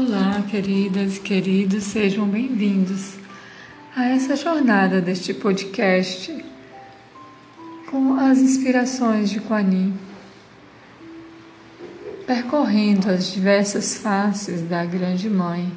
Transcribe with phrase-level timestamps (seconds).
[0.00, 3.14] Olá, queridas e queridos, sejam bem-vindos
[3.96, 6.32] a essa jornada deste podcast
[7.90, 9.92] com as inspirações de Kuan
[12.24, 15.68] percorrendo as diversas faces da Grande Mãe,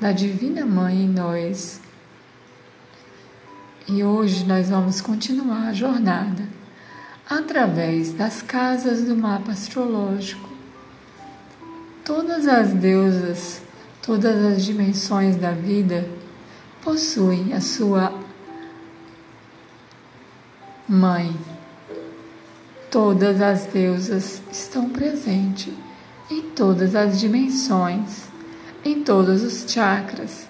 [0.00, 1.82] da Divina Mãe em nós.
[3.86, 6.48] E hoje nós vamos continuar a jornada
[7.28, 10.53] através das casas do mapa astrológico
[12.04, 13.62] Todas as deusas,
[14.02, 16.06] todas as dimensões da vida
[16.82, 18.12] possuem a sua
[20.86, 21.34] mãe.
[22.90, 25.72] Todas as deusas estão presentes
[26.30, 28.24] em todas as dimensões,
[28.84, 30.46] em todos os chakras,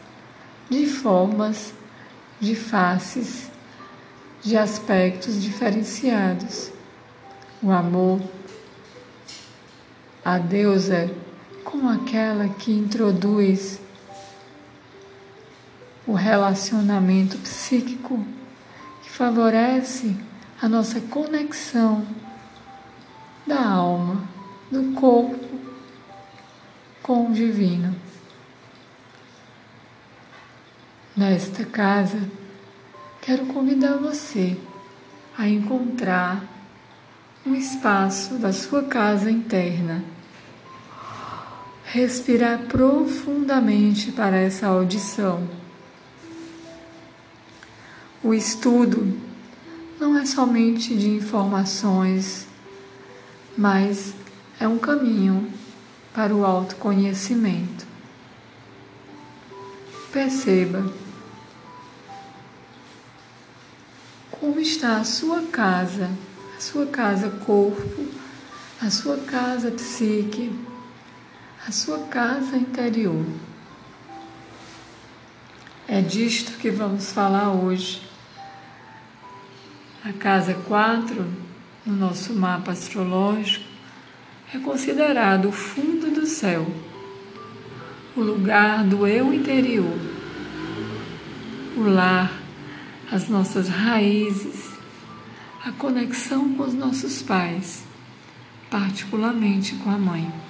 [0.69, 1.73] de formas,
[2.41, 3.49] de faces,
[4.43, 6.73] de aspectos diferenciados.
[7.63, 8.21] O amor,
[10.25, 11.23] a deusa
[11.65, 13.81] como aquela que introduz
[16.07, 18.23] o relacionamento psíquico
[19.03, 20.15] que favorece
[20.61, 22.07] a nossa conexão
[23.47, 24.29] da alma,
[24.71, 25.39] do corpo
[27.03, 27.95] com o divino.
[31.17, 32.29] Nesta casa,
[33.21, 34.59] quero convidar você
[35.37, 36.45] a encontrar
[37.47, 40.14] um espaço da sua casa interna
[41.95, 45.49] respirar profundamente para essa audição.
[48.21, 49.17] O estudo
[50.01, 52.49] não é somente de informações,
[53.57, 54.13] mas
[54.59, 55.49] é um caminho
[56.13, 57.87] para o autoconhecimento.
[60.13, 60.93] Perceba
[64.33, 66.11] como está a sua casa,
[66.57, 68.05] a sua casa corpo,
[68.83, 70.74] a sua casa psique
[71.67, 73.25] a sua casa interior.
[75.89, 78.03] É disto que vamos falar hoje.
[80.05, 81.27] A casa 4,
[81.87, 83.65] no nosso mapa astrológico,
[84.55, 86.67] é considerado o fundo do céu,
[88.15, 89.99] o lugar do eu interior,
[91.77, 92.31] o lar,
[93.11, 94.71] as nossas raízes,
[95.65, 97.83] a conexão com os nossos pais,
[98.71, 100.44] particularmente com a mãe.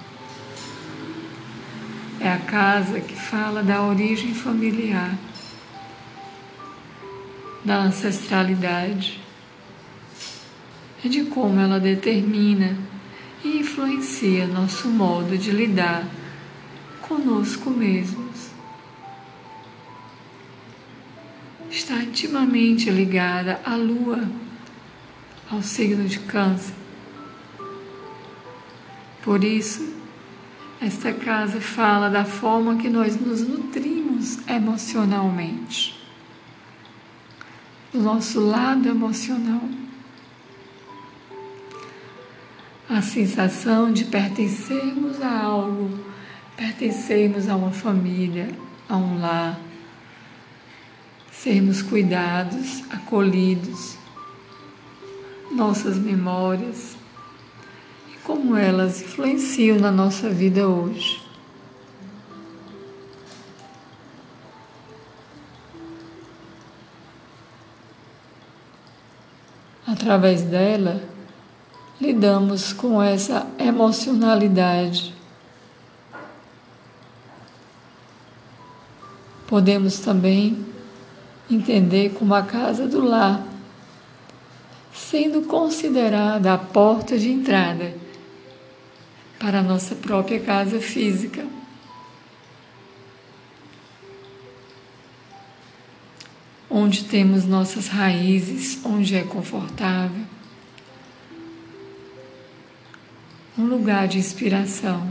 [2.25, 5.15] É a casa que fala da origem familiar,
[7.63, 9.21] da ancestralidade,
[11.03, 12.75] e de como ela determina
[13.43, 16.03] e influencia nosso modo de lidar
[16.99, 18.49] conosco mesmos.
[21.69, 24.27] Está intimamente ligada à lua,
[25.51, 26.73] ao signo de Câncer.
[29.21, 30.04] Por isso,
[30.85, 35.99] esta casa fala da forma que nós nos nutrimos emocionalmente,
[37.91, 39.63] do nosso lado emocional.
[42.87, 45.89] A sensação de pertencermos a algo,
[46.55, 48.47] pertencermos a uma família,
[48.87, 49.59] a um lar,
[51.31, 53.97] sermos cuidados, acolhidos,
[55.51, 56.95] nossas memórias,
[58.25, 61.21] como elas influenciam na nossa vida hoje.
[69.85, 71.03] Através dela,
[72.01, 75.13] lidamos com essa emocionalidade.
[79.45, 80.65] Podemos também
[81.49, 83.45] entender como a casa do lar,
[84.91, 88.04] sendo considerada a porta de entrada
[89.45, 91.45] para a nossa própria casa física.
[96.67, 100.25] Onde temos nossas raízes, onde é confortável.
[103.55, 105.07] Um lugar de inspiração.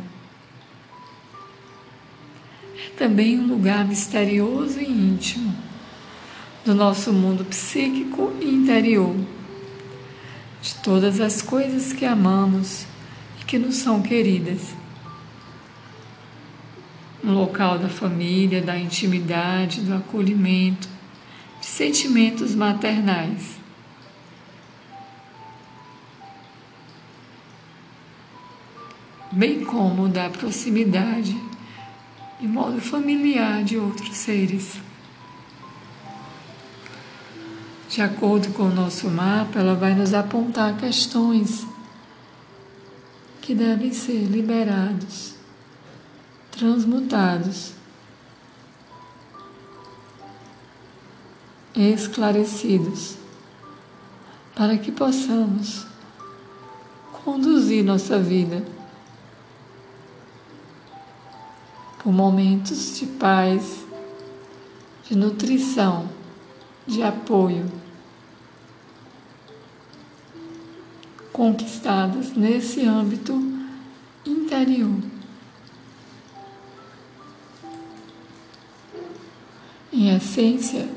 [2.76, 5.54] É também um lugar misterioso e íntimo
[6.64, 9.14] do nosso mundo psíquico e interior,
[10.60, 12.84] de todas as coisas que amamos
[13.54, 14.74] que nos são queridas.
[17.22, 20.88] Um local da família, da intimidade, do acolhimento,
[21.60, 23.56] de sentimentos maternais.
[29.30, 31.40] Bem como da proximidade
[32.40, 34.80] de modo familiar de outros seres.
[37.88, 41.64] De acordo com o nosso mapa, ela vai nos apontar questões
[43.44, 45.34] que devem ser liberados
[46.50, 47.72] transmutados,
[51.74, 53.16] esclarecidos,
[54.54, 55.84] para que possamos
[57.22, 58.64] conduzir nossa vida
[62.02, 63.84] por momentos de paz,
[65.06, 66.08] de nutrição,
[66.86, 67.70] de apoio,
[71.34, 73.34] conquistadas nesse âmbito
[74.24, 75.00] interior.
[79.92, 80.88] Em essência,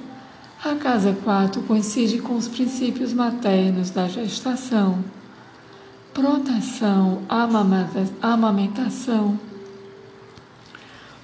[0.63, 5.03] a casa 4 coincide com os princípios maternos da gestação,
[6.13, 7.23] proteção,
[8.21, 9.39] amamentação,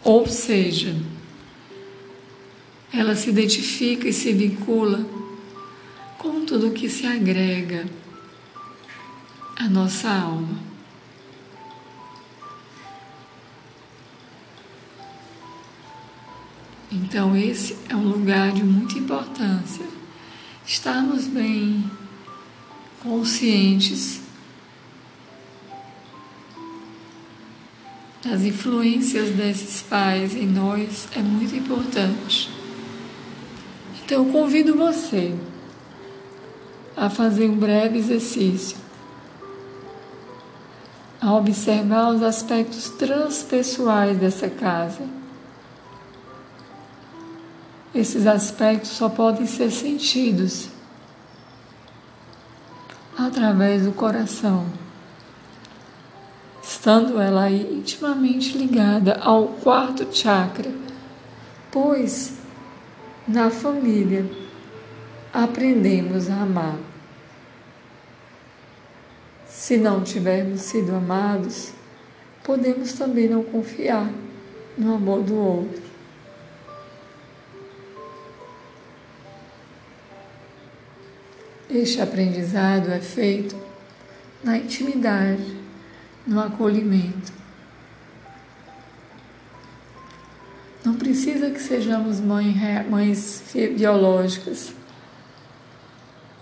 [0.03, 0.95] ou seja,
[2.91, 5.05] ela se identifica e se vincula
[6.17, 7.85] com tudo que se agrega
[9.63, 10.59] à nossa alma.
[16.91, 19.85] Então, esse é um lugar de muita importância.
[20.65, 21.89] Estarmos bem
[23.01, 24.21] conscientes
[28.23, 32.49] das influências desses pais em nós é muito importante.
[34.03, 35.33] Então, eu convido você
[36.95, 38.82] a fazer um breve exercício,
[41.23, 45.07] a observar os aspectos transpessoais dessa casa.
[47.95, 50.67] Esses aspectos só podem ser sentidos
[53.17, 54.65] através do coração,
[56.61, 60.71] estando ela intimamente ligada ao quarto chakra,
[61.71, 62.33] pois
[63.25, 64.29] na família,
[65.31, 66.92] aprendemos a amar.
[69.63, 71.71] Se não tivermos sido amados,
[72.43, 74.11] podemos também não confiar
[74.77, 75.81] no amor do outro.
[81.69, 83.55] Este aprendizado é feito
[84.43, 85.55] na intimidade,
[86.27, 87.31] no acolhimento.
[90.83, 92.53] Não precisa que sejamos mãe,
[92.89, 93.41] mães
[93.77, 94.73] biológicas.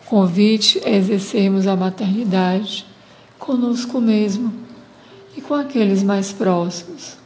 [0.04, 2.90] O convite é exercermos a maternidade
[3.42, 4.54] conosco mesmo
[5.36, 7.18] e com aqueles mais próximos.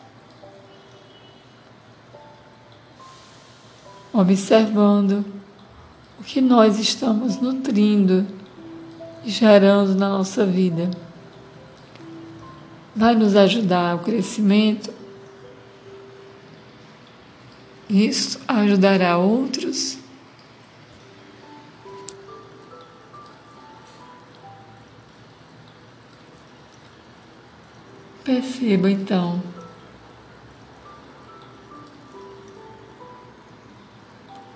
[4.12, 5.24] Observando
[6.20, 8.26] o que nós estamos nutrindo
[9.24, 10.90] e gerando na nossa vida.
[12.96, 14.92] Vai nos ajudar ao crescimento
[17.90, 19.98] isso ajudará outros?
[28.26, 29.40] Perceba então.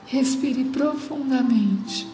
[0.08, 2.08] Respire profundamente.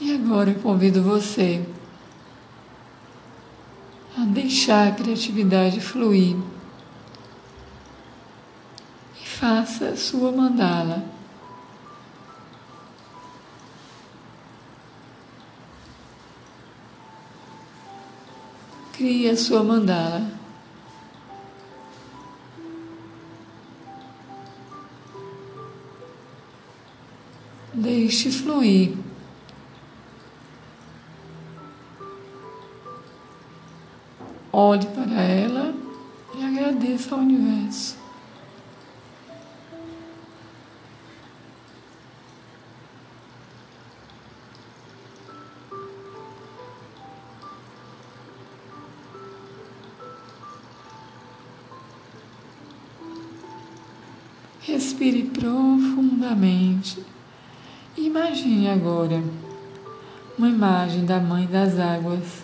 [0.00, 1.64] E agora eu convido você
[4.18, 6.36] a deixar a criatividade fluir
[9.22, 11.04] e faça a sua mandala.
[19.04, 20.26] Crie a sua mandala.
[27.74, 28.96] Deixe fluir.
[34.50, 35.74] Olhe para ela
[36.34, 38.03] e agradeça ao universo.
[56.24, 57.04] Profundamente.
[57.96, 59.22] Imagine agora
[60.38, 62.42] uma imagem da Mãe das Águas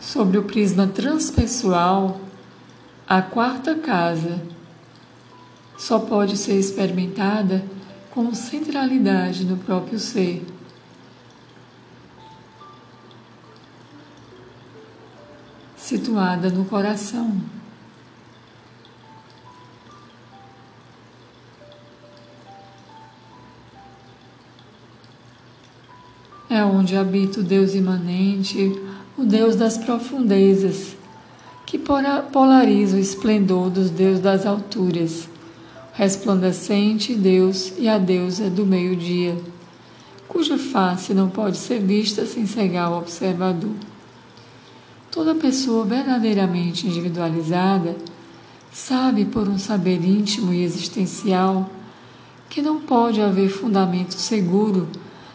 [0.00, 2.20] Sobre o prisma transpessoal,
[3.14, 4.40] a quarta casa
[5.76, 7.62] só pode ser experimentada
[8.10, 10.42] com centralidade no próprio ser.
[15.76, 17.38] Situada no coração.
[26.48, 28.72] É onde habita o Deus imanente,
[29.18, 31.01] o Deus das profundezas
[31.66, 35.28] que polariza o esplendor dos deuses das alturas,
[35.92, 39.36] resplandecente Deus e a deusa do meio-dia,
[40.28, 43.74] cuja face não pode ser vista sem cegar o observador.
[45.10, 47.96] Toda pessoa verdadeiramente individualizada
[48.72, 51.70] sabe por um saber íntimo e existencial
[52.48, 54.88] que não pode haver fundamento seguro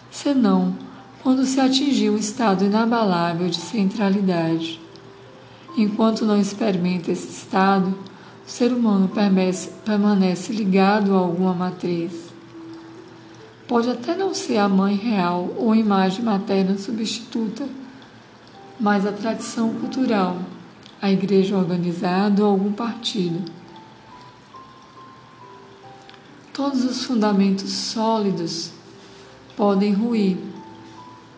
[0.10, 0.76] senão
[1.22, 4.87] quando se atingiu um estado inabalável de centralidade.
[5.78, 7.96] Enquanto não experimenta esse estado,
[8.44, 9.08] o ser humano
[9.86, 12.34] permanece, ligado a alguma matriz.
[13.68, 17.70] Pode até não ser a mãe real ou imagem materna substituta,
[18.80, 20.40] mas a tradição cultural,
[21.00, 23.52] a igreja organizada ou algum partido.
[26.52, 28.72] Todos os fundamentos sólidos
[29.56, 30.38] podem ruir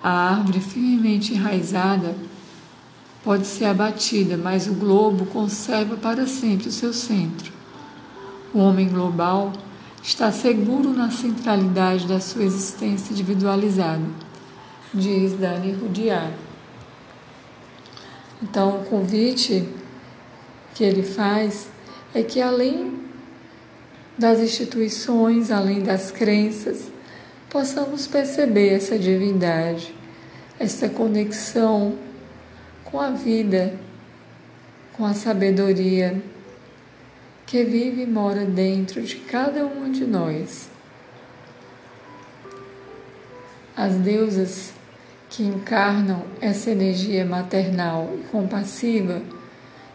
[0.01, 2.15] a árvore firmemente enraizada
[3.29, 7.53] pode ser abatida, mas o globo conserva para sempre o seu centro.
[8.51, 9.53] O homem global
[10.01, 14.01] está seguro na centralidade da sua existência individualizada,
[14.91, 16.31] diz Dani Rudiar.
[18.41, 19.63] Então, o convite
[20.73, 21.69] que ele faz
[22.15, 22.99] é que, além
[24.17, 26.91] das instituições, além das crenças,
[27.47, 29.93] possamos perceber essa divindade,
[30.59, 32.08] essa conexão
[32.91, 33.73] com a vida,
[34.93, 36.21] com a sabedoria
[37.45, 40.69] que vive e mora dentro de cada um de nós.
[43.75, 44.73] As deusas
[45.29, 49.21] que encarnam essa energia maternal e compassiva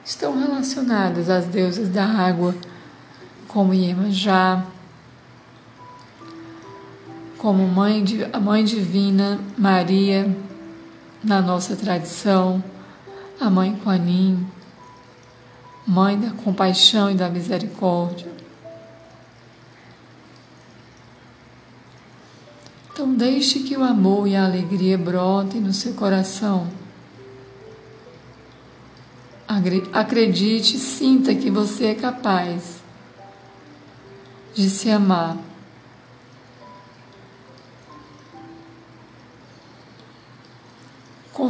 [0.04, 2.54] estão relacionadas às deusas da água,
[3.48, 4.64] como Iemanjá,
[7.38, 10.34] como mãe, a Mãe Divina Maria,
[11.22, 12.62] na nossa tradição,
[13.40, 14.46] a Mãe Quanin,
[15.86, 18.32] Mãe da compaixão e da misericórdia.
[22.90, 26.68] Então, deixe que o amor e a alegria brotem no seu coração.
[29.92, 32.82] Acredite, sinta que você é capaz
[34.54, 35.36] de se amar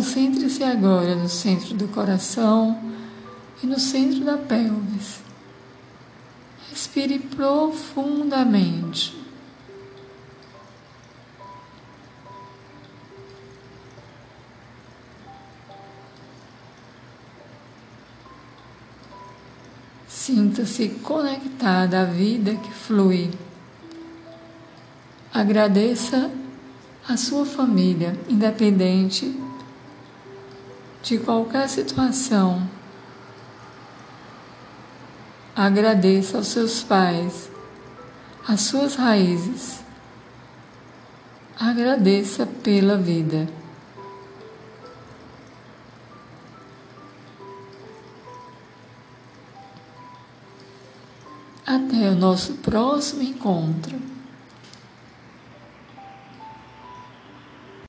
[0.05, 2.79] Concentre-se agora no centro do coração
[3.63, 5.23] e no centro da pelvis.
[6.71, 9.17] Respire profundamente.
[20.07, 23.31] Sinta-se conectada à vida que flui.
[25.33, 26.31] Agradeça
[27.09, 29.35] a sua família, independente
[31.05, 32.67] de qualquer situação.
[35.55, 37.51] Agradeça aos seus pais,
[38.49, 39.85] às suas raízes.
[41.61, 43.47] Agradeça pela vida.
[51.67, 54.14] Até o nosso próximo encontro.